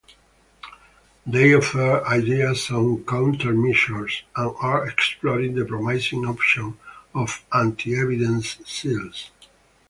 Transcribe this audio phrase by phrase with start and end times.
[1.27, 6.79] They offer ideas on countermeasures, and are exploring the promising option
[7.13, 9.29] of "anti-evidence" seals.